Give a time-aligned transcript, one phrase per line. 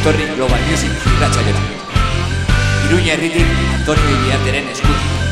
[0.00, 1.62] etorri Global Music irratxaiora.
[2.86, 3.46] Iruña herritik
[3.78, 5.27] Antonio Iriarteren eskutik.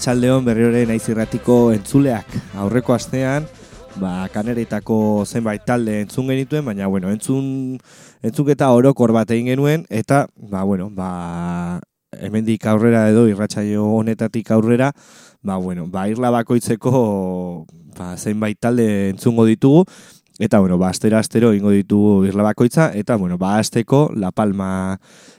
[0.00, 2.30] Arratsaldeon berriore naiz irratiko entzuleak.
[2.56, 3.44] Aurreko astean,
[4.00, 7.76] ba, kaneretako zenbait talde entzun genituen, baina, bueno, entzun,
[8.24, 11.82] entzuketa orokor bat egin genuen, eta, ba, bueno, ba,
[12.16, 14.94] hemendik aurrera edo irratsaio honetatik aurrera,
[15.42, 17.66] ba, bueno, ba, irla bakoitzeko
[17.98, 19.84] ba, zenbait talde entzungo ditugu,
[20.40, 24.96] Eta, bueno, ba, astero astero ingo ditugu irla bakoitza, eta, bueno, ba, azteko La Palma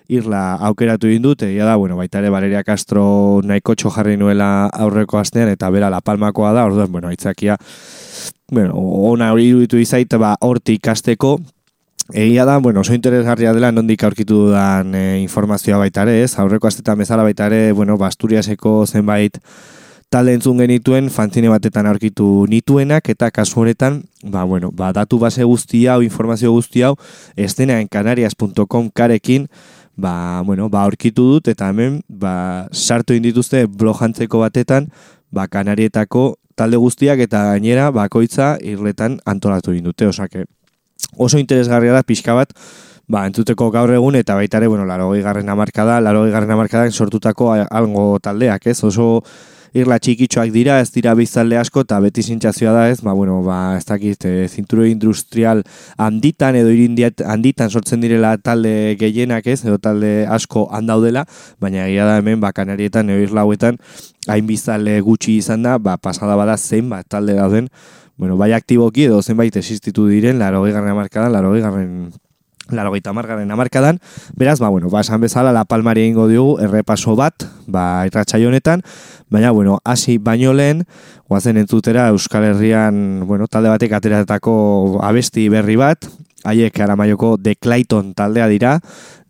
[0.08, 5.18] irla aukeratu egin dut, egia da, bueno, baita ere Valeria Castro nahiko jarri nuela aurreko
[5.18, 7.58] astean, eta bera La Palmakoa da, orduan, bueno, aitzakia,
[8.52, 11.40] bueno, ona hori iruditu izait, ba, hortik ikasteko,
[12.14, 16.34] Egia da, bueno, oso interesgarria dela nondik aurkitu dudan e, informazioa baita ere, ez?
[16.38, 19.38] Aurreko astetan bezala baita ere, bueno, ba, Asturiaseko zenbait
[20.12, 25.46] talde entzun genituen, fanzine batetan aurkitu nituenak, eta kasu honetan, ba, bueno, ba, datu base
[25.48, 26.98] guzti hau, informazio guzti hau,
[27.40, 29.48] estenaencanarias.com karekin,
[29.96, 34.90] ba, bueno, ba, aurkitu dut, eta hemen, ba, sartu indituzte blogantzeko batetan,
[35.32, 40.44] ba, kanarietako talde guztiak, eta gainera, bakoitza, irletan antolatu egin dute, osake,
[41.16, 42.52] oso interesgarria da pixka bat,
[43.08, 47.53] ba, entzuteko gaur egun, eta baita ere, bueno, laro garren amarkada, laro garren amarkadan sortutako
[47.64, 48.82] algo taldeak, ez?
[48.84, 49.22] Oso
[49.78, 53.78] irla txikitxoak dira, ez dira bizalde asko, eta beti zintzazioa da ez, ba, bueno, ba,
[53.78, 55.64] ez dakit, e, zinturo industrial
[55.97, 61.23] handitan edo irindiat handitan sortzen direla talde gehienak ez, edo talde asko handaudela,
[61.64, 63.79] baina egia da hemen, ba, kanarietan, edo irla hauetan,
[64.28, 67.72] hain bizalde gutxi izan da, ba, pasada bada zenbat talde dauden,
[68.22, 72.12] bueno, bai aktiboki edo zenbait existitu diren, laro garren amarkadan, laro garren
[72.72, 74.00] laro margarren amarkadan,
[74.35, 78.82] beraz, ba, bueno, ba, esan bezala, La Palmari egingo diogu, errepaso bat, ba, irratxai honetan,
[79.29, 80.85] baina, bueno, hasi baino lehen,
[81.28, 86.08] guazen entzutera Euskal Herrian, bueno, talde batek ateratako abesti berri bat,
[86.44, 88.79] haiek aramaioko The Clayton taldea dira,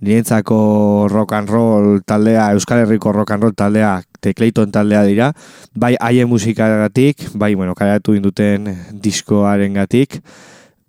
[0.01, 5.31] nirentzako rock and roll taldea, Euskal Herriko rock and roll taldea, The Clayton taldea dira,
[5.73, 8.71] bai haien musikagatik, bai, bueno, karatu induten
[9.03, 10.21] diskoaren gatik,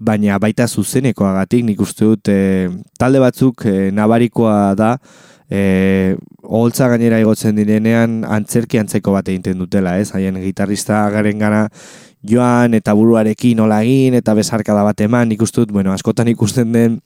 [0.02, 2.68] baina baita zuzenekoagatik, nik uste dut, e,
[2.98, 4.96] talde batzuk e, nabarikoa da,
[5.52, 10.10] e, holtza gainera igotzen direnean antzerki antzeko bat egiten dutela, ez?
[10.16, 11.66] Haien gitarrista garen gana
[12.28, 17.00] joan eta buruarekin nola egin eta bezarka da bat eman, ikustut, bueno, askotan ikusten den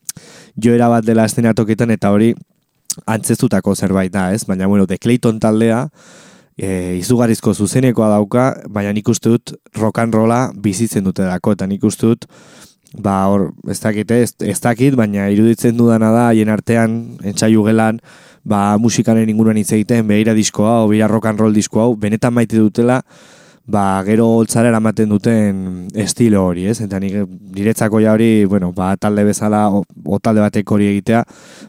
[0.56, 2.34] joera bat dela estenatoketan eta hori
[3.04, 4.44] antzestutako zerbait da, ez?
[4.48, 5.86] Baina, bueno, The Clayton taldea,
[6.56, 11.68] e, izugarizko zuzenekoa dauka, baina nik uste dut rock and rolla bizitzen dute dako, eta
[11.68, 12.24] nik uste dut,
[12.98, 18.00] ba, hor, ez dakit, ez, ez dakit, baina iruditzen dudana da, haien artean, entzaiu gelan,
[18.46, 22.58] ba, musikaren inguruan hitz egiten, behira diskoa, o behira rock and roll diskoa, benetan maite
[22.58, 23.02] dutela,
[23.66, 25.62] ba, gero holtzara eramaten duten
[25.98, 26.78] estilo hori, ez?
[26.84, 27.16] Eta nik
[27.56, 31.24] niretzako ja hori, bueno, ba, talde bezala, o, o talde batek hori egitea,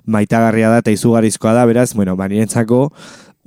[0.06, 2.88] maitagarria da eta izugarizkoa da, beraz, bueno, ba, niretzako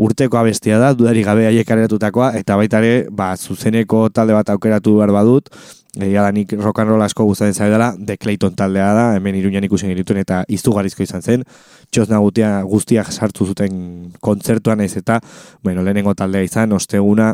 [0.01, 5.13] urteko abestia da, dudari gabe haiek eta baita ere, ba, zuzeneko talde bat aukeratu behar
[5.13, 5.51] badut,
[5.99, 9.35] Egia da nik rock and roll asko gustatzen zaitu dela, The Clayton taldea da, hemen
[9.35, 11.45] iruñan ikusen genituen eta izugarrizko izan zen.
[11.91, 15.19] Txosna gutia, guztiak sartu zuten kontzertuan ez eta,
[15.65, 17.33] bueno, lehenengo taldea izan, osteguna,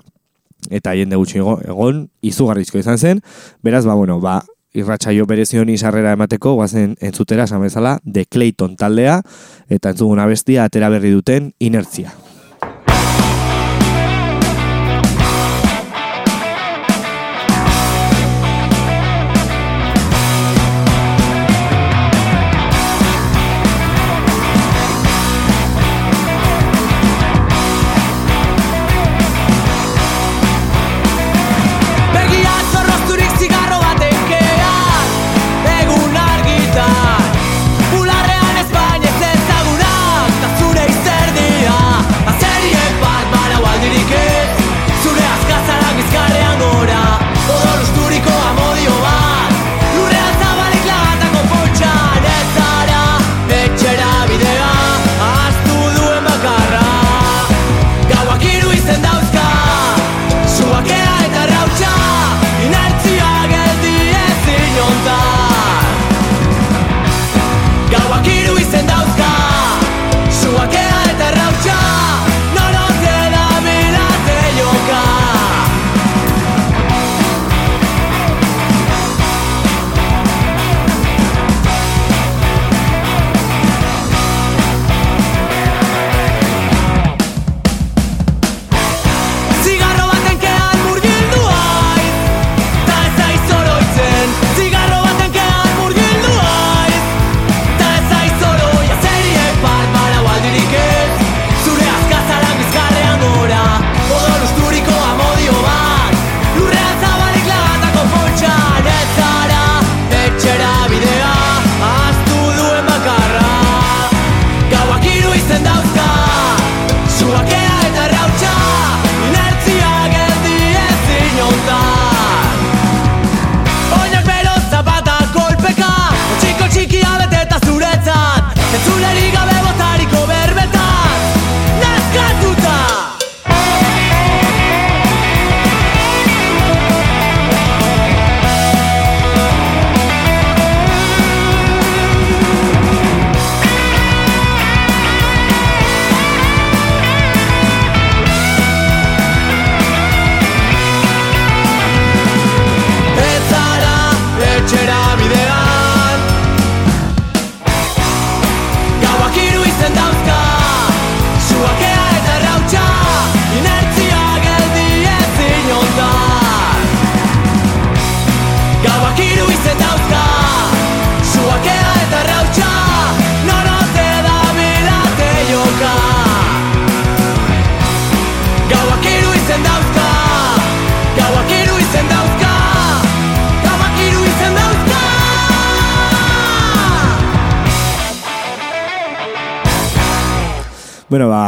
[0.71, 3.21] eta haien gutxi egon, izugarrizko izan zen.
[3.63, 4.41] Beraz, ba, bueno, ba,
[4.77, 9.21] irratsaio berezion izarrera emateko, guazen entzutera, esan bezala, The Clayton taldea,
[9.69, 12.15] eta entzuguna bestia, atera berri duten, inertzia.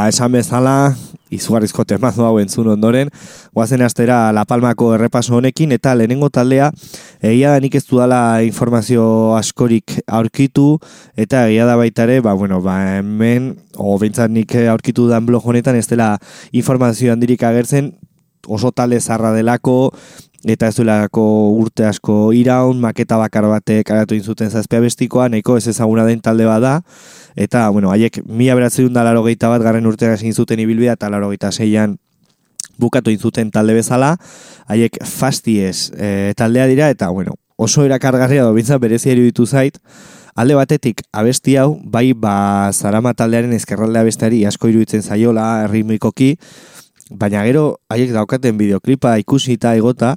[0.09, 0.95] Esan bezala,
[1.35, 3.11] izugarrizko temazo hau entzun ondoren,
[3.55, 6.71] guazen astera La Palmako errepaso honekin, eta lehenengo taldea,
[7.21, 9.05] egia da nik ez dudala informazio
[9.37, 10.79] askorik aurkitu,
[11.17, 15.47] eta egia da baita ere, ba, bueno, ba, hemen, o bintzat nik aurkitu dan blog
[15.47, 16.15] honetan, ez dela
[16.53, 17.93] informazio handirik agertzen,
[18.49, 19.93] oso talde zarra delako,
[20.45, 21.23] eta ez duelako
[21.59, 26.47] urte asko iraun, maketa bakar batek aratu inzuten zazpia bestikoa, nahiko ez ezaguna den talde
[26.47, 26.83] bada,
[27.35, 31.33] eta, bueno, haiek mila beratzen da laro bat garren urtean egin zuten ibilbidea, eta laro
[31.51, 31.99] zeian
[32.79, 34.17] bukatu inzuten talde bezala,
[34.67, 39.81] haiek fasties e, taldea dira, eta, bueno, oso erakargarria da, bintzat berezia iruditu zait,
[40.39, 46.37] alde batetik abesti hau, bai ba zarama taldearen ezkerralde abesteari asko iruditzen zaiola, ritmikoki,
[47.11, 50.17] baina gero haiek daukaten bideoklipa ikusi eta egota,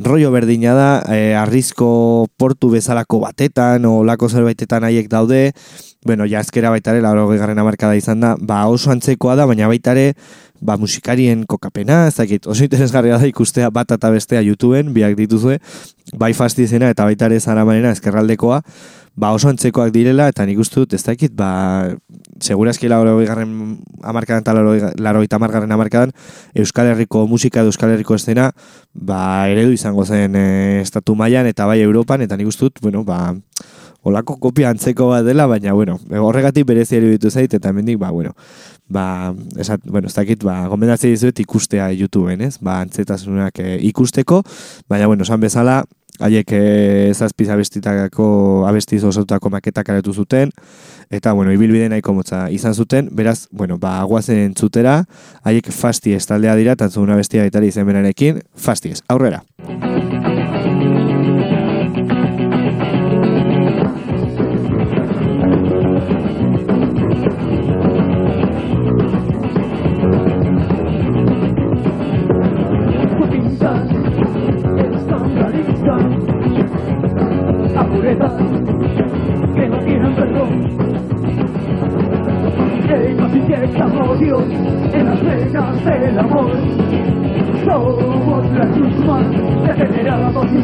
[0.00, 5.50] rollo berdina da, e, arrizko portu bezalako batetan, o lako zerbaitetan haiek daude,
[6.04, 10.14] bueno, jazkera baitare, lauro garren amarkada izan da, ba oso antzekoa da, baina baitare,
[10.60, 15.58] ba musikarien kokapena, ez dakit, oso interesgarria da ikustea bat eta bestea YouTubeen, biak dituzue,
[16.16, 18.60] bai fastizena eta baitare zaramanena ezkerraldekoa,
[19.20, 21.90] ba oso antzekoak direla, eta nik uste dut, ez dakit, ba,
[22.40, 23.52] segurazki laro garren
[24.00, 26.14] amarkadan eta laro eta amargarren amarkadan,
[26.56, 28.50] Euskal Herriko musika edo Euskal Herriko estena,
[28.94, 30.46] ba, eredu izango zen e,
[30.80, 33.34] estatu mailan eta bai Europan, eta nik uste dut, bueno, ba,
[34.04, 38.34] olako kopia antzeko bat dela, baina, bueno, horregatik berezi eruditu zait, eta hemendik ba, bueno,
[38.88, 42.56] ba, esat, bueno, ez dakit, ba, gomendatzea dizuet ikustea YouTubeen, ez?
[42.64, 44.42] Ba, antzetasunak e, ikusteko,
[44.88, 45.82] baina, bueno, esan bezala,
[46.20, 48.26] haiek ezazpiz abestitako
[48.68, 50.52] abestiz osatutako maketak aretu zuten,
[51.10, 55.04] eta, bueno, ibilbide nahiko motza izan zuten, beraz, bueno, ba, aguazen zutera,
[55.44, 59.44] haiek fasties taldea dira, tantzun abestia gaitari izen benarekin, fasties, aurrera!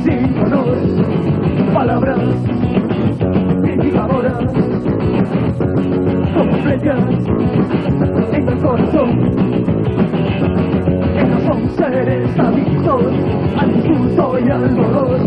[0.07, 0.79] Sin honor.
[1.75, 2.21] Palabras
[3.63, 4.39] criticadoras
[6.35, 7.01] como flechas
[8.33, 9.11] en el corazón.
[11.17, 13.03] Ellos son seres adictos
[13.59, 15.19] al insulto y al dolor.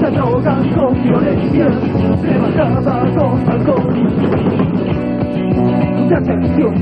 [0.00, 1.68] Se drogan con violencia,
[2.22, 5.01] rebajada con alcohol
[6.08, 6.74] decepción,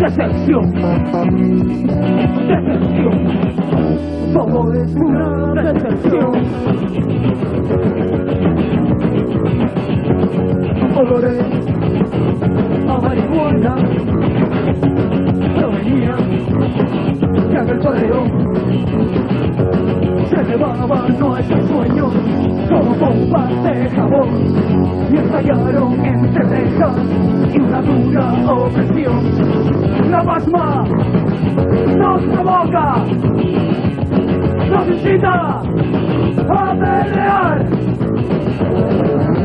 [0.00, 0.72] decepción,
[2.48, 3.16] decepción,
[4.32, 6.32] todo es una decepción.
[10.96, 11.44] Olores
[12.88, 13.76] a marihuana
[15.56, 16.16] provenía
[17.50, 18.28] de aquel torreón.
[20.28, 22.12] Se elevaban nuestros sueños
[22.68, 24.28] como bombas de jabón
[25.12, 30.10] y estallaron entre rejas y una dura opresión.
[30.10, 30.84] La pasma
[31.96, 33.04] nos provoca,
[34.70, 35.62] nos incita
[36.48, 37.64] a pelear.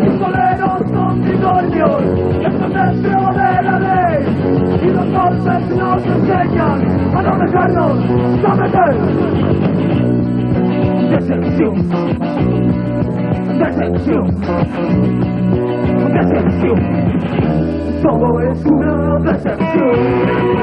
[0.01, 2.01] Pistoleros con tricornios,
[2.45, 4.17] están dentro de la ley
[4.81, 6.79] y los golpes nos enseñan
[7.15, 7.95] a no dejarnos
[8.41, 8.93] someter.
[11.09, 11.75] Decepción,
[13.59, 14.25] decepción,
[16.13, 17.09] decepción
[18.01, 20.59] todo es una decepción.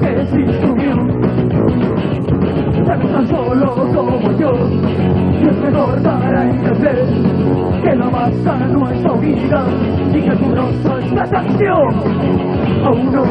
[0.00, 0.94] que se instruyó.
[2.86, 4.52] Tan tan solo como yo,
[5.40, 7.06] y es mejor para entender
[7.82, 9.66] que la masa no está unida
[10.14, 11.94] y que tu rostro está sanción.
[12.84, 13.28] A unos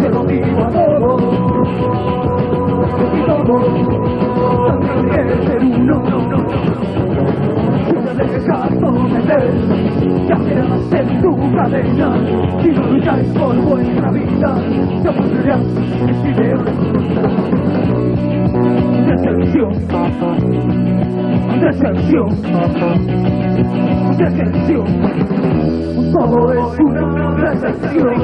[0.00, 3.64] se lo digo a todos y todos
[4.66, 4.80] tendrán
[5.10, 5.96] que ser uno.
[7.92, 9.44] No te dejas someter,
[10.28, 12.08] ya serás en tu cadena,
[12.62, 14.50] si no lucháis por vuestra vida,
[15.02, 15.62] te aburrirás
[16.24, 16.48] y de
[19.06, 19.72] Deserción,
[21.60, 22.28] deserción,
[24.16, 24.86] deserción,
[26.12, 28.18] todo es una deserción.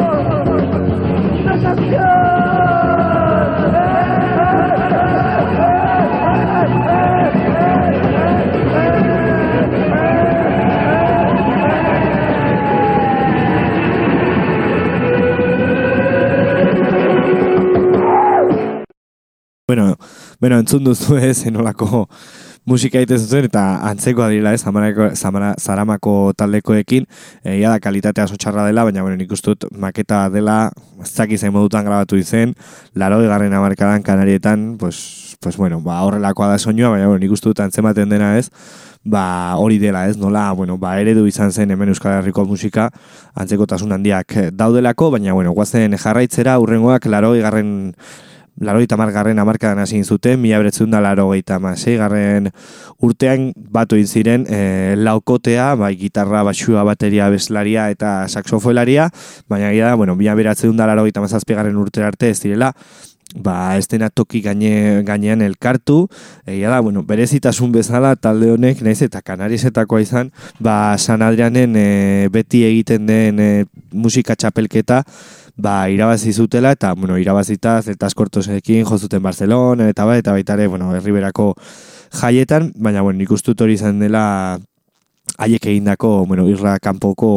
[19.69, 19.97] Bueno,
[20.39, 22.09] bueno, entzun duzu ez, enolako
[22.67, 27.07] musika egiten zuten, eta antzekoa direla ez, zamarako, zamara, zaramako taldekoekin,
[27.47, 31.55] egia da kalitatea sotxarra dela, baina bueno, nik uste dut maketa dela, ez dakiz zain
[31.55, 32.57] modutan grabatu izen,
[32.95, 37.53] laro egarren amarkadan kanarietan, pues, pues bueno, ba, horrelakoa da soinua, baina bueno, nik uste
[37.53, 38.51] dut antzematen dena ez,
[39.07, 42.91] ba, hori dela ez, nola, bueno, ba, eredu izan zen hemen Euskal Herriko musika,
[43.39, 47.95] antzekotasun handiak daudelako, baina bueno, guazen jarraitzera, urrengoak laro egarren
[48.61, 52.51] larogeita margarren amarkadan hasi zuten, mila beretzun da larogeita garren
[53.01, 59.11] urtean batu ziren e, laukotea, bai gitarra, basua, bateria, beslaria eta saxofoelaria,
[59.49, 62.73] baina gira, bueno, mila beretzun da larogeita garren urte arte ez direla,
[63.35, 66.07] ba, ez dena toki gaine, gainean elkartu,
[66.47, 72.29] egia da, bueno, berezitasun bezala talde honek, naiz eta kanariesetakoa izan, ba, San Adrianen e,
[72.33, 73.51] beti egiten den e,
[73.93, 75.03] musika txapelketa,
[75.57, 80.67] ba, irabazi zutela, eta, bueno, irabazita zertaz kortosekin jozuten Barcelona, eta ba, eta baita ere,
[80.69, 81.55] bueno, herriberako
[82.21, 84.59] jaietan, baina, bueno, nik ustut hori izan dela
[85.39, 87.31] haiek egindako, bueno, irra kanpoko,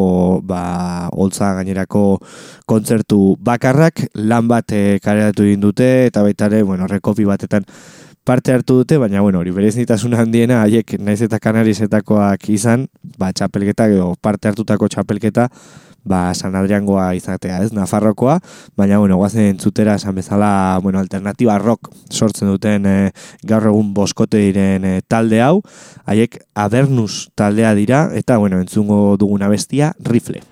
[0.46, 2.20] ba, holtza gainerako
[2.70, 7.66] kontzertu bakarrak, lan bat e, kareratu egin dute, eta baita ere, bueno, rekopi batetan
[8.30, 12.86] parte hartu dute, baina, bueno, hori berez handiena, haiek naiz eta kanarizetakoak izan,
[13.18, 15.48] ba, txapelketa, edo parte hartutako txapelketa,
[16.06, 18.38] ba, San Adriangoa izatea, ez, Nafarrokoa,
[18.78, 22.96] baina, bueno, guazen entzutera esan bezala, bueno, alternatiba rock sortzen duten e,
[23.42, 25.64] gaur egun boskote diren e, talde hau,
[26.06, 30.46] haiek Abernus taldea dira, eta, bueno, entzungo duguna bestia, rifle.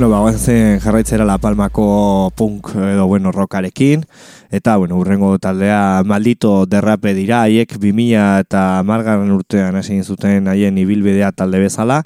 [0.00, 4.06] Bueno, ba, guazen jarraitzera La Palmako punk edo, bueno, rockarekin.
[4.48, 10.78] Eta, bueno, urrengo taldea maldito derrape dira, haiek 2000 eta margarren urtean hasi zuten haien
[10.80, 11.98] ibilbidea talde bezala.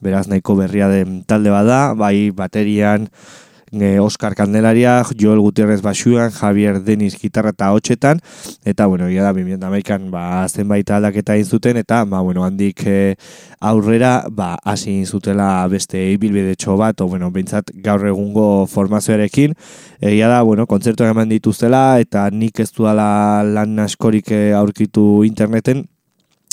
[0.00, 3.10] Beraz, nahiko berria den talde bada, bai baterian,
[3.72, 8.20] e, Oscar Candelaria, Joel Gutierrez basuan, Javier Denis gitarra eta hotxetan,
[8.64, 13.14] eta, bueno, ia da, 2008an, ba, zenbait aldaketa egin zuten, eta, ba, bueno, handik e,
[13.60, 19.56] aurrera, ba, hasi zutela beste ibilbide txo bat, o, bueno, bintzat gaur egungo formazioarekin,
[20.00, 25.86] egia da, bueno, kontzertu eman dituztela, eta nik ez duala lan askorik e, aurkitu interneten,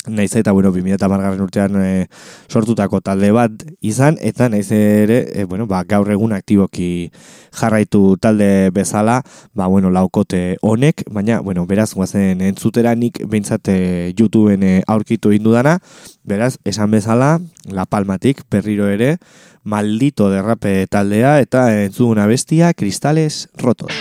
[0.06, 2.06] naiz eta bueno, 2010 urtean e,
[2.48, 7.10] sortutako talde bat izan eta naiz ere e, bueno, ba, gaur egun aktiboki
[7.52, 9.20] jarraitu talde bezala,
[9.54, 15.78] ba bueno, laukote honek, baina bueno, beraz goazen entzutera nik beintzat e, YouTubeen aurkitu indudana,
[16.24, 19.18] beraz esan bezala La Palmatik berriro ere
[19.64, 23.92] maldito derrape taldea eta entzuguna bestia Cristales Rotos.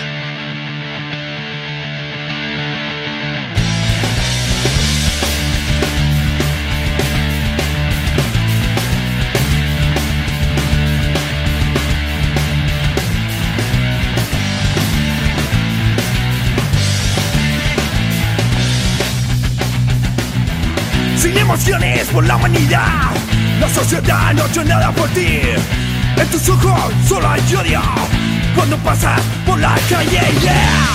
[21.50, 23.10] Emociones por la humanidad.
[23.60, 25.40] La sociedad no ha hecho nada por ti.
[26.16, 27.82] En tus ojos solo hay odio
[28.56, 30.22] cuando pasas por la calle.
[30.42, 30.90] Yeah.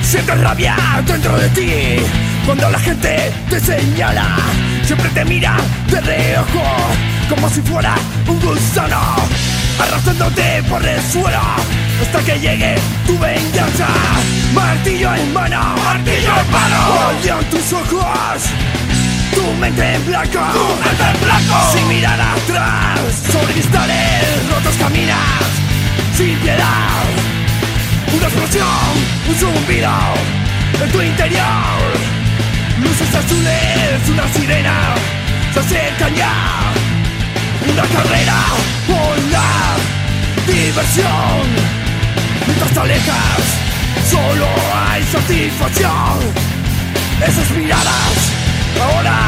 [0.00, 4.38] Sientes rabia dentro de ti cuando la gente te señala.
[4.82, 5.54] Siempre te mira
[5.90, 6.64] de reojo
[7.28, 7.94] como si fuera
[8.26, 9.16] un gusano,
[9.78, 11.42] arrastrándote por el suelo
[12.00, 13.88] hasta que llegue tu venganza.
[14.54, 16.78] Martillo en mano, martillo en mano,
[17.10, 18.42] odio tus ojos.
[19.34, 22.98] Tu mente en blanco, tu mente en blanco Sin mirar atrás,
[23.30, 25.18] sobre cristales rotos caminas
[26.16, 27.04] Sin piedad
[28.16, 28.66] Una explosión,
[29.28, 29.92] un zumbido
[30.82, 32.07] En tu interior
[33.28, 34.94] azules, una sirena
[35.52, 36.72] Se acercan ya.
[37.70, 38.40] Una carrera
[38.86, 41.42] por la diversión.
[42.46, 43.42] Mientras te alejas
[44.10, 46.18] Solo hay satisfacción.
[47.26, 48.32] Esas miradas
[48.80, 49.18] Ahora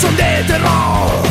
[0.00, 1.28] son de terror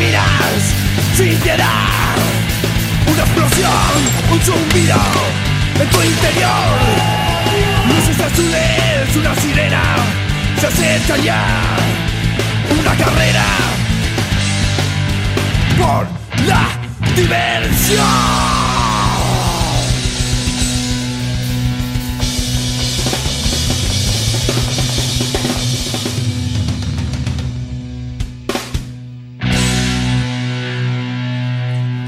[0.00, 0.74] caminas
[1.14, 2.16] sin piedad
[3.06, 3.70] Una explosión,
[4.32, 4.96] un zumbido
[5.80, 6.78] en tu interior.
[7.88, 9.82] Luces azules, una sirena
[10.60, 11.44] Se acerca ya.
[12.78, 13.44] Una carrera
[15.76, 16.06] Por
[16.46, 16.68] la
[17.16, 18.59] diversión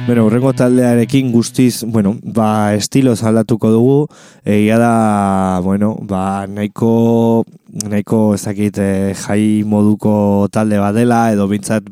[0.04, 3.98] Bueno, urrengo taldearekin guztiz, bueno, ba, estiloz aldatuko dugu,
[4.42, 7.44] egia da, bueno, ba, nahiko,
[7.86, 11.86] nahiko ezakit eh, jai moduko talde badela, edo bintzat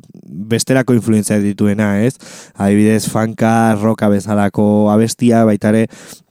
[0.51, 2.16] besterako influentzia dituena, ez?
[2.59, 5.87] Adibidez, fanka, roka bezalako abestia, baitare,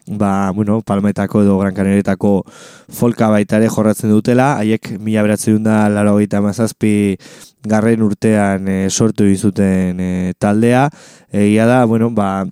[0.10, 2.44] ba, bueno, palmetako edo gran kaneretako
[2.90, 7.18] folka baitare jorratzen dutela, haiek mila beratzen da laro gita mazazpi
[7.62, 10.88] garren urtean e, sortu izuten e, taldea,
[11.32, 12.48] egia da, bueno, ba,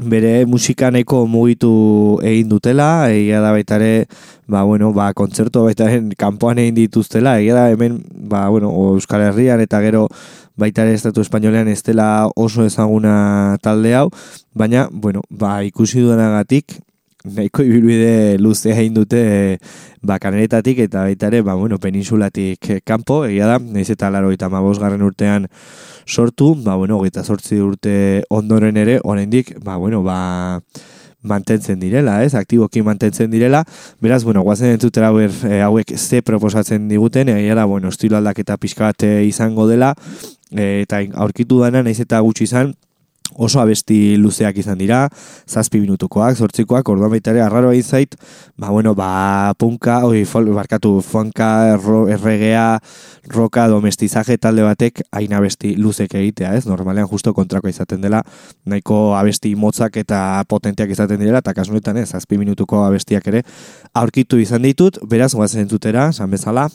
[0.00, 1.70] bere musika nahiko mugitu
[2.24, 4.06] egin dutela, egia da baita ere,
[4.46, 5.88] ba, bueno, ba, kontzertu baita
[6.20, 10.08] kanpoan egin dituztela, egia da hemen, ba, bueno, Euskal Herrian eta gero
[10.60, 14.08] baita ere estatu espainolean ez dela oso ezaguna talde hau,
[14.52, 16.76] baina, bueno, ba, ikusi dudanagatik,
[17.24, 19.58] nahiko ibilbide luzea egin dute e,
[20.02, 24.30] ba, kaneretatik eta baita ere, ba, bueno, peninsulatik eh, kanpo, egia da, nahiz eta laro
[24.32, 25.48] eta garren urtean
[26.06, 30.60] sortu, ba, bueno, gita sortzi urte ondoren ere, oraindik ba, bueno, ba,
[31.22, 32.34] mantentzen direla, ez?
[32.34, 33.64] Aktiboki mantentzen direla.
[34.00, 38.56] Beraz, bueno, guazen entzutera ber, e, hauek ze proposatzen diguten, egia da, bueno, estilo aldaketa
[38.56, 39.94] pixka bat izango dela,
[40.50, 42.72] e, eta aurkitu dana, naiz eta gutxi izan,
[43.34, 45.08] oso abesti luzeak izan dira,
[45.48, 48.16] zazpi minutukoak, zortzikoak, orduan baita ere, arraro egin zait,
[48.58, 52.80] ba, bueno, ba, punka, oi, fol, barkatu, fonka, ro, erregea,
[53.30, 56.66] roka, domestizaje talde batek, hain abesti luzek egitea, ez?
[56.66, 58.22] Normalean justo kontrako izaten dela,
[58.66, 63.44] nahiko abesti motzak eta potenteak izaten dira, eta kasunetan ez, zazpi minutuko abestiak ere,
[63.94, 66.68] aurkitu izan ditut, beraz, guazen entutera, san bezala,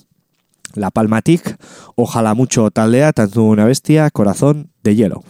[0.75, 1.55] La Palmatik,
[1.95, 5.23] Ojalá Mucho taldea, tantzun una bestia, Corazón de Hielo.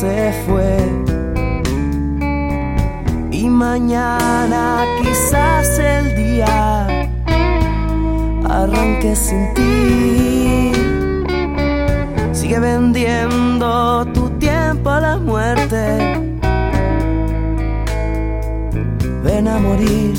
[0.00, 0.76] Se fue.
[3.32, 6.86] Y mañana quizás el día
[8.48, 10.72] arranque sin ti.
[12.32, 15.82] Sigue vendiendo tu tiempo a la muerte.
[19.24, 20.14] Ven a morir.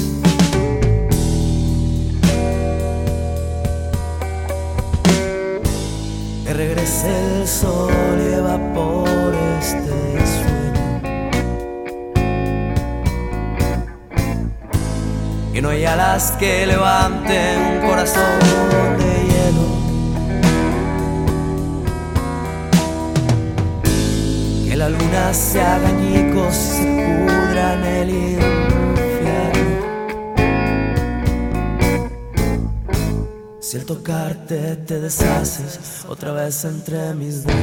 [6.45, 8.88] Regrese el sol y evapore
[9.69, 11.01] este sueño.
[15.53, 18.39] Que no hay alas que levanten un corazón
[18.99, 19.67] de hielo.
[24.67, 26.15] Que la luna se haga y
[26.51, 26.83] se
[27.27, 28.68] pudra en el infierno.
[33.69, 37.59] Si al tocarte te deshaces otra vez entre mis dedos.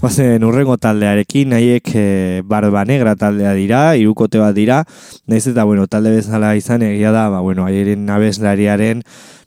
[0.00, 2.02] Guazen urrengo taldearekin, nahiek e,
[2.48, 4.78] barba negra taldea dira, irukote bat dira,
[5.28, 9.02] nahiz eta, bueno, talde bezala izan egia da, ba, bueno, aieren nabeslariaren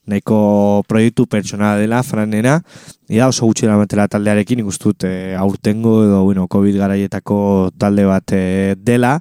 [0.05, 2.59] nahiko proiektu pertsona dela, franena,
[3.09, 7.39] Ia oso gutxera matela taldearekin, ikustut e, aurtengo edo, bueno, COVID garaietako
[7.81, 9.15] talde bat e, dela,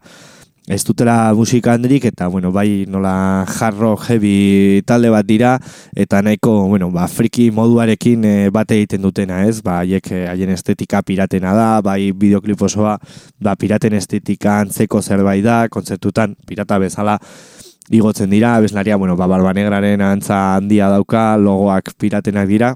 [0.72, 5.58] ez dutela musika handirik eta bueno, bai nola jarro heavy talde bat dira
[5.94, 9.60] eta nahiko bueno, ba, friki moduarekin e, bate egiten dutena ez?
[9.62, 12.96] Ba, haiek eh, haien estetika piratena da bai bideoklip osoa
[13.38, 17.18] ba, piraten estetika antzeko zerbait da kontzertutan pirata bezala
[17.92, 22.72] igotzen dira, abeslaria, bueno, ba, barba negraren antza handia dauka, logoak piratenak dira,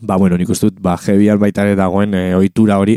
[0.00, 2.96] ba, bueno, nik ustut, ba, jebian baitare dagoen e, ohitura hori,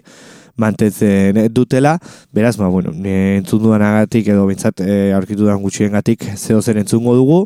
[0.62, 1.98] mantentzen dutela,
[2.32, 6.80] beraz, ba, bueno, entzun dudan agatik edo bintzat e, aurkitu dudan gutxien gatik zeo zer
[6.82, 7.46] entzungo dugu,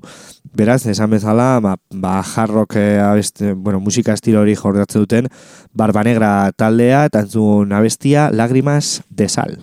[0.55, 5.32] beraz, esan bezala, ba, ba jarrok e, abeste, bueno, musika estilo hori jordatzen duten,
[5.74, 9.57] barbanegra taldea, eta entzun abestia, lagrimas de sal.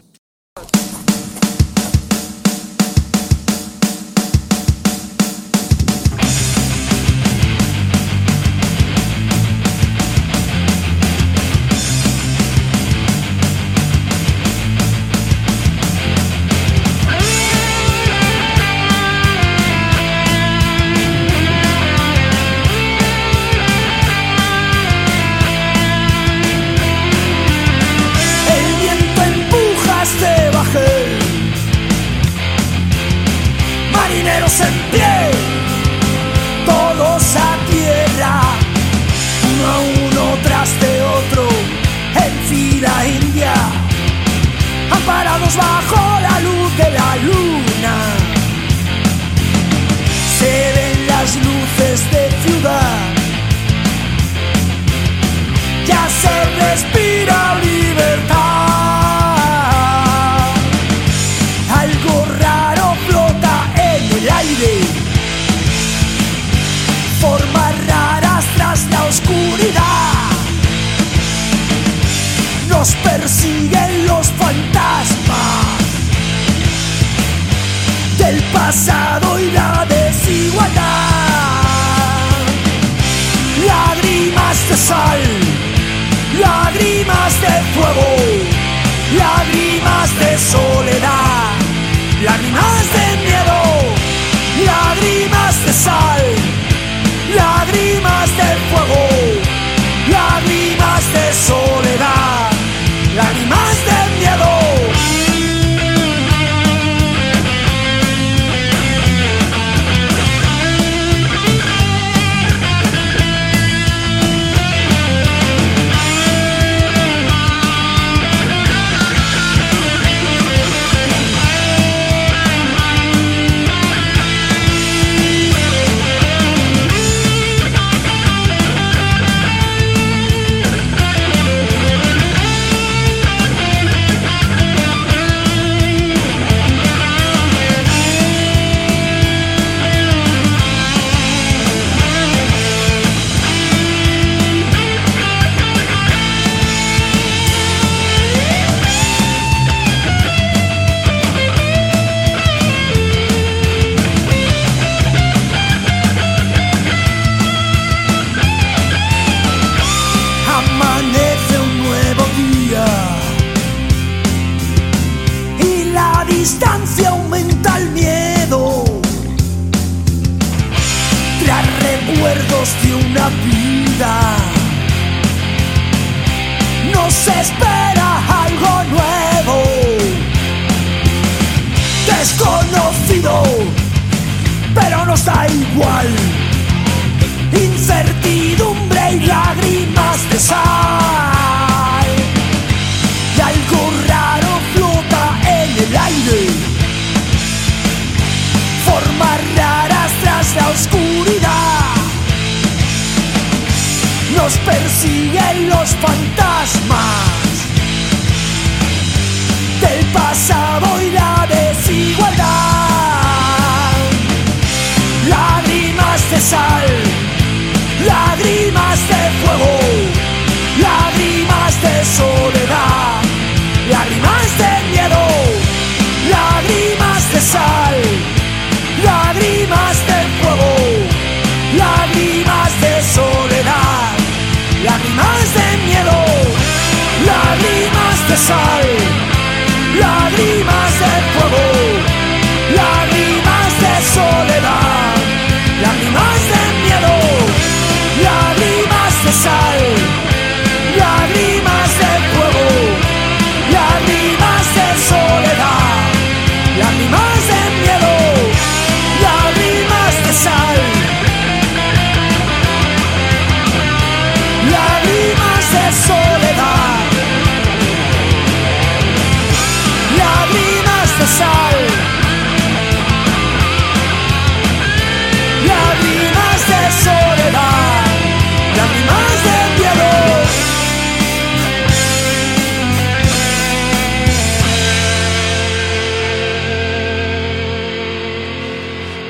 [238.42, 238.81] sorry.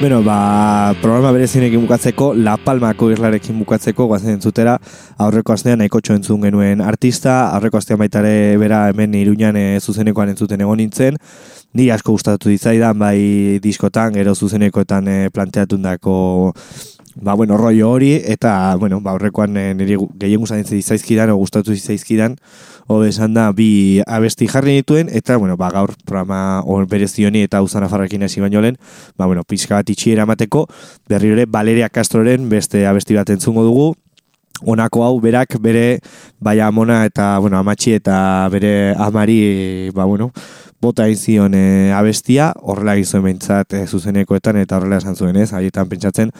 [0.02, 4.72] Bueno, ba, programa berezinekin bukatzeko, La Palmako irlarekin bukatzeko, guazen entzutera,
[5.22, 10.60] aurreko astean nahiko entzun genuen artista, aurreko astean baitare bera hemen iruñan e, zuzenekoan entzuten
[10.60, 11.20] egon nintzen,
[11.72, 16.16] ni asko gustatu ditzaidan, bai diskotan, gero zuzenekoetan e, planteatundako
[17.14, 21.74] ba, bueno, rollo hori, eta, bueno, ba, aurrekoan e, niri gehien guztatzen zaizkidan, o gustatu
[21.76, 22.36] zaizkidan,
[22.86, 27.62] hobe esan da bi abesti jarri dituen eta bueno, ba, gaur programa on berezioni eta
[27.62, 28.78] uzana farrekin hasi baino lehen,
[29.16, 30.66] ba bueno, pizka bat itxiera emateko,
[31.08, 33.92] berri ere Valeria Castroren beste abesti bat entzungo dugu.
[34.62, 35.98] Honako hau berak bere
[36.38, 40.30] bai amona eta bueno, amatxi eta bere amari ba bueno,
[40.82, 45.52] bota zion e, abestia, horrela egin zuen behintzat e, zuzenekoetan eta horrela esan zuen ez,
[45.54, 46.32] haietan pentsatzen,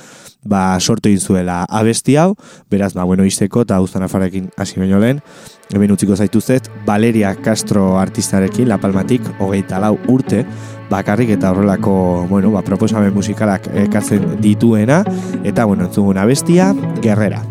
[0.42, 2.34] ba, sortu egin zuela abesti hau,
[2.70, 5.22] beraz, ba, bueno, izteko eta guztan afarekin hasi baino lehen,
[5.70, 10.42] hemen utziko zaituzet, Valeria Castro artistarekin, La Palmatik, hogeita lau urte,
[10.90, 15.04] bakarrik eta horrelako, bueno, ba, proposamen musikalak ekartzen dituena,
[15.44, 17.44] eta, bueno, entzugun abestia, Guerrera.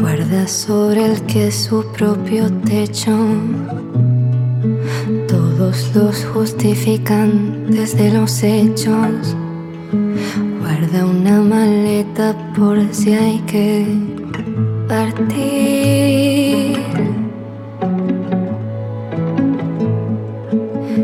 [0.00, 3.14] Guarda sobre el que su propio techo
[5.70, 9.36] todos los justificantes de los hechos.
[10.60, 13.86] Guarda una maleta por si hay que
[14.88, 16.76] partir.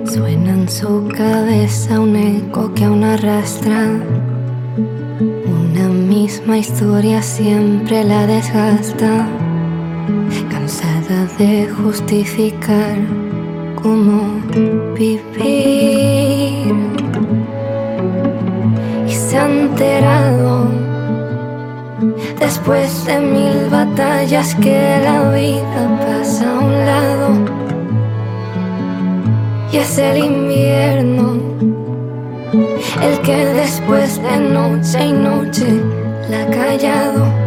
[0.04, 3.92] Suena en su cabeza un eco que aún arrastra.
[5.18, 9.28] Una misma historia siempre la desgasta,
[10.50, 13.25] cansada de justificar
[13.86, 14.40] cómo
[14.94, 15.22] vivir.
[19.06, 20.68] Y se ha enterado,
[22.40, 24.78] después de mil batallas, que
[25.08, 27.28] la vida pasa a un lado.
[29.72, 31.26] Y es el invierno,
[33.06, 35.68] el que después de noche y noche
[36.28, 37.45] la ha callado.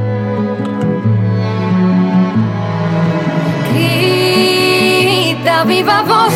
[5.66, 6.34] Viva voz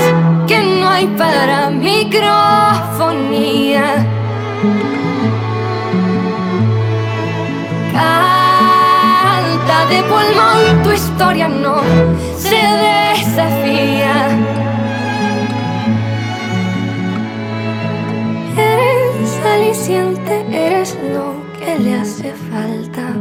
[0.47, 2.25] que no hay para microfonía.
[7.93, 11.81] Canta de pulmón, tu historia no
[12.37, 14.27] se desafía.
[18.57, 23.15] Eres aliciente, eres lo que le hace falta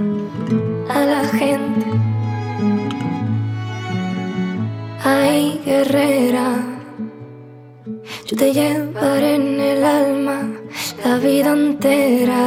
[0.92, 1.86] a la gente.
[5.04, 6.62] Ay, guerrera,
[8.26, 10.48] yo te llevaré en el alma
[11.04, 12.42] la vida entera.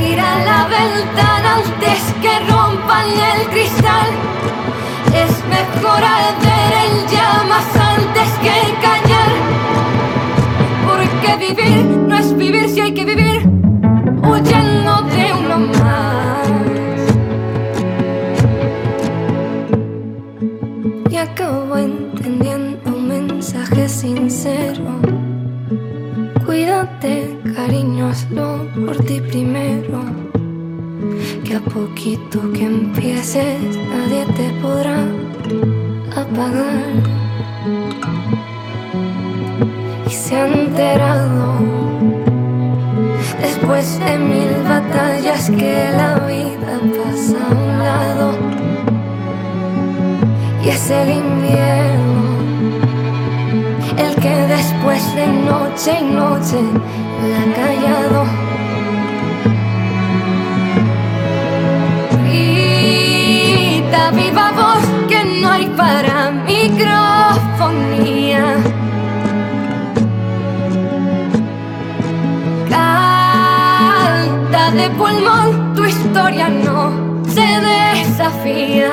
[0.00, 4.23] Ir a la ventana antes que rompan el cristal.
[5.54, 9.32] Mejor arder en llamas antes que callar.
[10.86, 13.40] Porque vivir no es vivir si hay que vivir
[14.28, 16.48] huyendo de uno más.
[21.10, 25.00] Y acabo entendiendo un mensaje sincero.
[26.44, 30.00] Cuídate, cariño, hazlo por ti primero.
[31.44, 34.98] Que a poquito que empieces nadie te podrá
[36.10, 36.92] apagar.
[40.06, 41.58] Y se ha enterado,
[43.40, 48.26] después de mil batallas, que la vida pasa a un lado.
[50.64, 52.24] Y es el invierno
[53.98, 56.60] el que después de noche y noche
[57.28, 58.24] la ha callado.
[62.24, 68.56] Grita viva voz que no hay para microfonía.
[72.68, 76.92] Canta de pulmón, tu historia no
[77.28, 78.90] se desafía.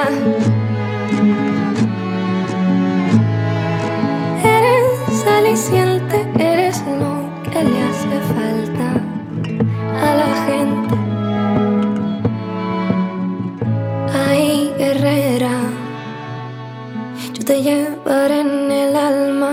[17.52, 19.52] Te llevaré en el alma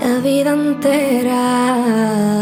[0.00, 2.41] la vida entera.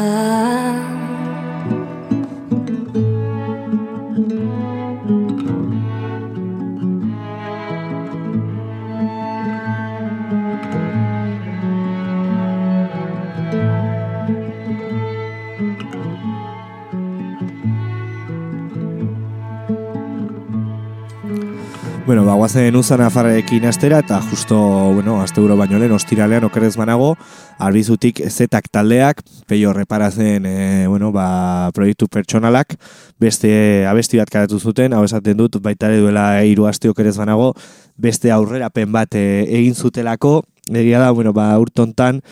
[22.31, 24.57] Ba, guazen uzan afarrekin astera, eta justo,
[24.95, 27.17] bueno, azte euro baino lehen, ostiralean okerrez manago,
[27.59, 32.77] arbizutik zetak taldeak, peio reparazen, e, bueno, ba, proiektu pertsonalak,
[33.19, 33.51] beste
[33.91, 37.51] abesti bat karatu zuten, hau esaten dut, baita ere duela hiru aste okerrez manago,
[37.99, 42.23] beste aurrerapen bat e, egin zutelako, egia da, bueno, ba, urtontan,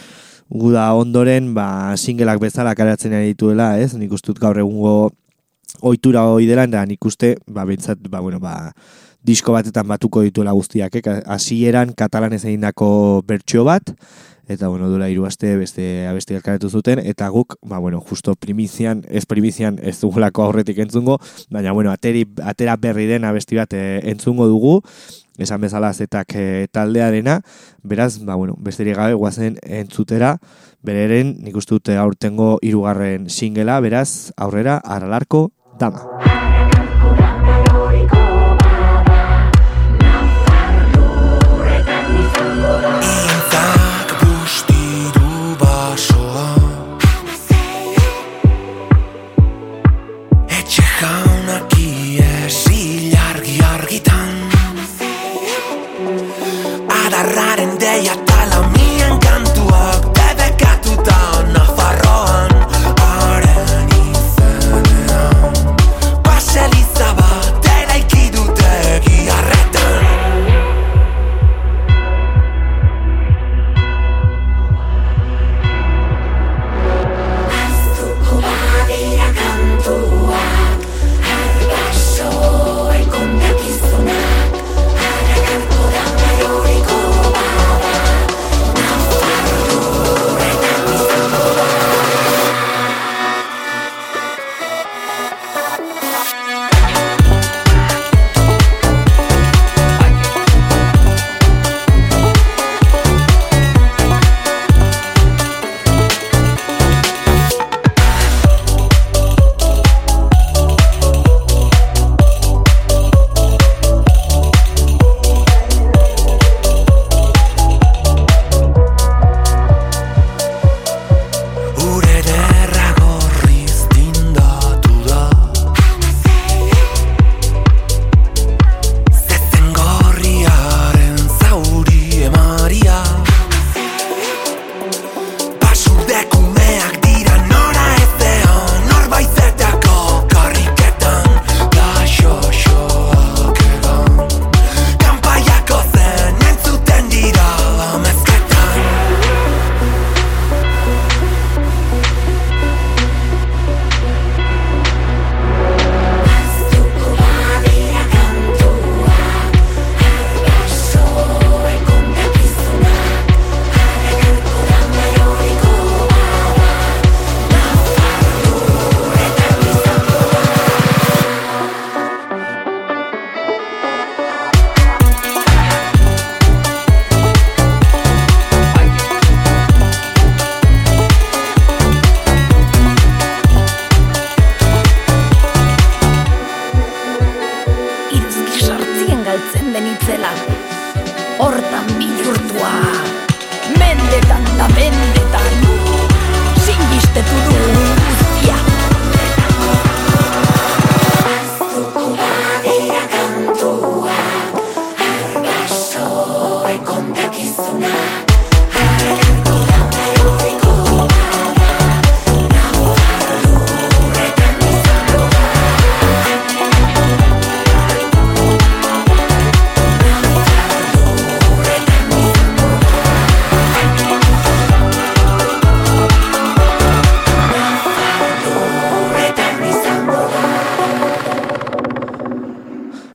[0.48, 3.96] guda ondoren, ba, singelak bezala karatzen ari dituela, ez?
[3.98, 5.10] Nik ustut gaur egungo
[5.82, 8.70] ohitura hoi dela, eta nik uste, ba, bentsat, ba, bueno, ba,
[9.22, 11.20] disko batetan batuko dituela guztiak, eh?
[11.26, 13.94] hasieran katalanez egindako bertsio bat,
[14.48, 19.04] eta bueno, dura hiru aste beste abesti elkarretu zuten, eta guk, ba, bueno, justo primizian,
[19.08, 21.18] ez primizian ez dugulako aurretik entzungo,
[21.50, 24.78] baina, bueno, ateri, atera berri den abesti bat e, entzungo dugu,
[25.38, 27.42] esan bezala zetak e, taldearena,
[27.84, 30.38] beraz, ba, bueno, besterik gabe guazen entzutera,
[30.82, 36.37] bereren, nik uste dute aurtengo hirugarren singela, beraz, aurrera, aralarko, dama.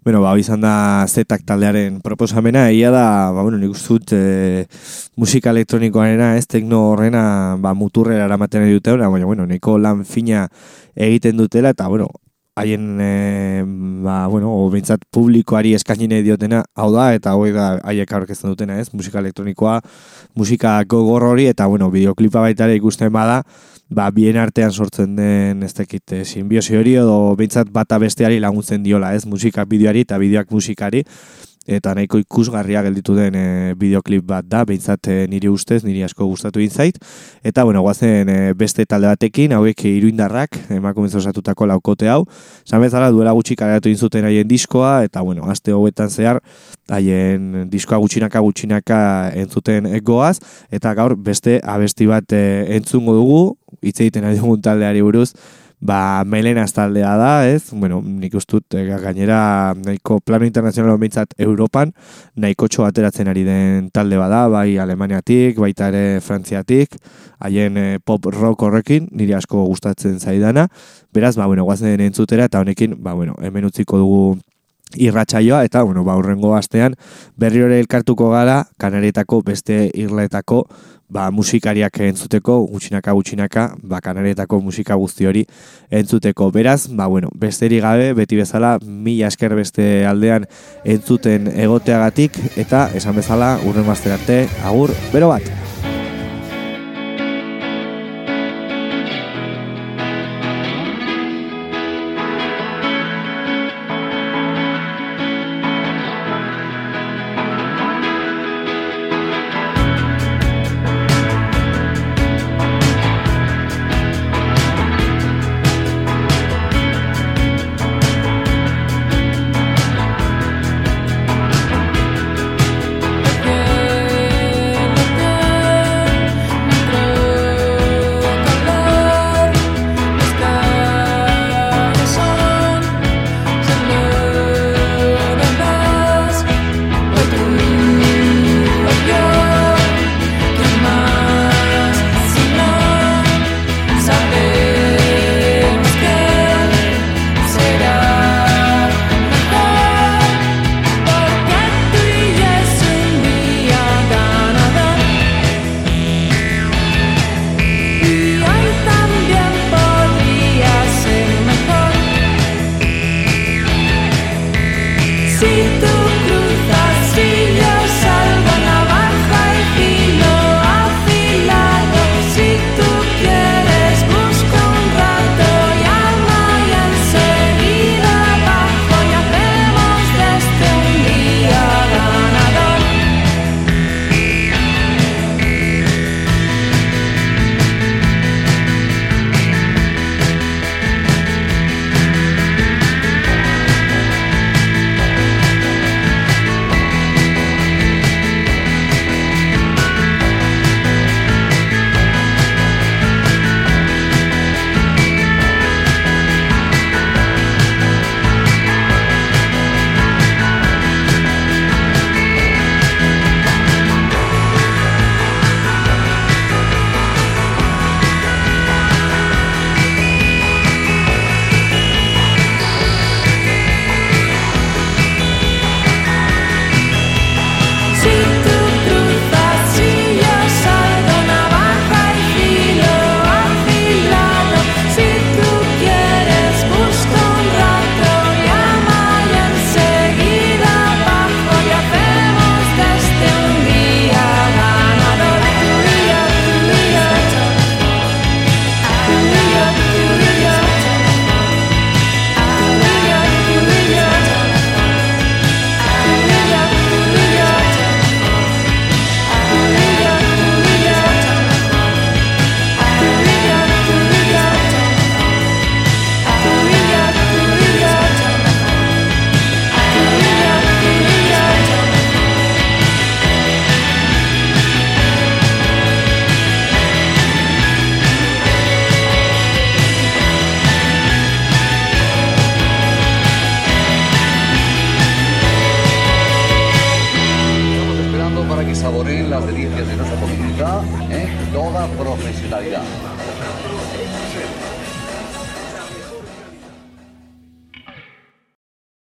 [0.03, 4.65] Bueno, ba, izan da zetak taldearen proposamena, egia da, ba, bueno, nik uste dut e,
[5.15, 7.21] musika elektronikoarena, ez tekno horrena,
[7.63, 10.49] ba, muturrera eramaten dute, baina, bueno, neko lan fina
[10.93, 12.09] egiten dutela, eta, bueno,
[12.55, 13.63] haien, e,
[14.05, 18.77] ba, bueno, bintzat publikoari eskaini nahi diotena, hau da, eta hoi da haiek aurkezten dutena,
[18.79, 19.79] ez, musika elektronikoa,
[20.37, 23.41] musika gogor hori, eta, bueno, bideoklipa baita ere ikusten bada,
[23.93, 28.83] ba, bien artean sortzen den ez dakit eh, simbiosi hori edo behintzat bata besteari laguntzen
[28.83, 29.25] diola, ez?
[29.29, 31.03] Musika bideoari eta bideoak musikari
[31.67, 33.45] eta nahiko ikusgarria gelditu den e,
[33.79, 36.97] bideoklip bat da, behintzat e, niri ustez, niri asko gustatu zait
[37.43, 42.25] eta bueno, guazen e, beste talde batekin, hauek iruindarrak, emakumez osatutako laukote hau,
[42.67, 46.41] zamezala duela gutxi kareatu inzuten haien diskoa, eta bueno, aste hauetan zehar,
[46.91, 50.39] haien diskoa gutxinaka gutxinaka entzuten egoaz,
[50.71, 52.43] eta gaur beste abesti bat e,
[52.75, 53.43] entzungo dugu,
[53.81, 55.31] hitz egiten ari dugun taldeari buruz,
[55.83, 57.73] ba, melenaz taldea da, ez?
[57.75, 61.91] Bueno, nik ustut, e, gainera, nahiko plano internazional behintzat Europan,
[62.39, 66.95] nahiko ateratzen ari den talde bada, bai Alemaniatik, baita ere Frantziatik,
[67.39, 70.69] haien e, pop rock horrekin, niri asko gustatzen zaidana,
[71.13, 74.23] beraz, ba, bueno, guazen entzutera, eta honekin, ba, bueno, hemen utziko dugu
[74.95, 76.95] irratsaioa eta bueno, ba urrengo astean
[77.37, 80.65] berri hori elkartuko gara Kanarietako beste irletako
[81.13, 85.45] ba, musikariak entzuteko gutxinaka gutxinaka ba Kanarietako musika guzti hori
[85.91, 86.49] entzuteko.
[86.51, 90.47] Beraz, ba bueno, besteri gabe beti bezala mila esker beste aldean
[90.83, 95.72] entzuten egoteagatik eta esan bezala urrengo asterarte agur bero bat.